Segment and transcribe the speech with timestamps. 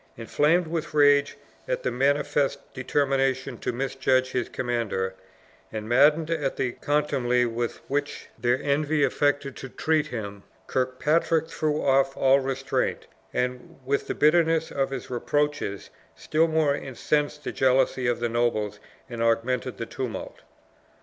[0.17, 5.13] Inflamed with rage at the manifest determination to misjudge his commander,
[5.71, 11.83] and maddened at the contumely with which their envy affected to treat him, Kirkpatrick threw
[11.83, 18.07] off all restraint, and with the bitterness of his reproaches still more incensed the jealousy
[18.07, 20.41] of the nobles and augmented the tumult.